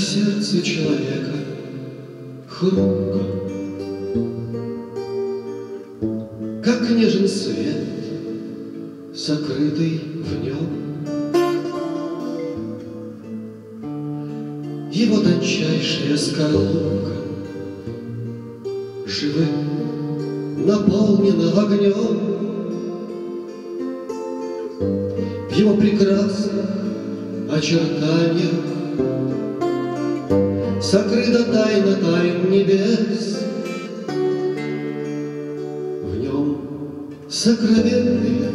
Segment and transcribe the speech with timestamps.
[0.00, 1.32] сердце человека
[2.46, 3.20] хрупко,
[6.62, 7.86] Как нежен свет,
[9.14, 10.80] сокрытый в нем.
[14.92, 17.12] Его тончайшая скорлупка
[19.06, 22.20] Живым наполнена огнем.
[25.48, 26.66] В его прекрасных
[27.50, 28.70] очертаниях
[30.30, 33.40] Сокрыта тайна тайн небес.
[36.04, 36.46] В нем
[37.28, 38.50] сокровенные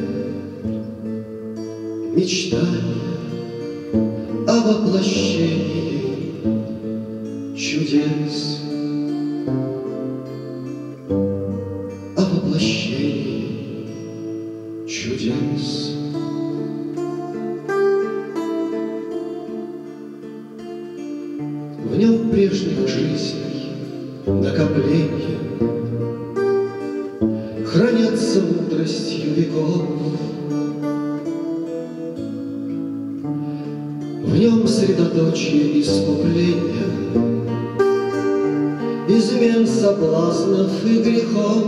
[2.15, 2.81] мечтания
[4.47, 6.15] О воплощении
[7.57, 8.61] чудес.
[12.17, 13.89] О воплощении
[14.87, 16.04] чудес.
[21.85, 23.71] В нем прежних жизней
[24.25, 25.35] накопления
[27.75, 29.83] Хранятся мудростью веков.
[34.23, 36.85] В нем средоточие искупления,
[39.09, 41.65] Измен соблазнов и грехов.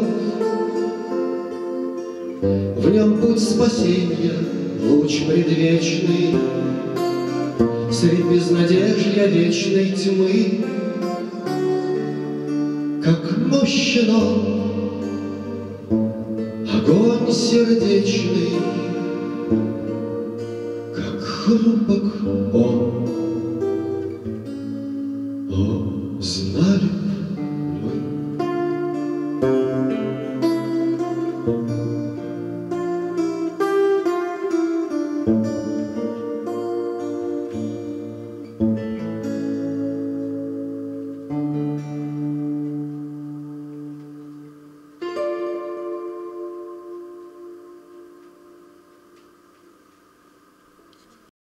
[2.41, 4.33] В нем путь спасения,
[4.89, 6.35] луч предвечный,
[7.99, 10.65] Средь безнадежья вечной тьмы,
[13.03, 15.01] Как мощен он,
[16.71, 18.51] огонь сердечный,
[20.95, 22.13] Как хрупок
[22.53, 23.07] он.
[25.49, 26.96] О, знали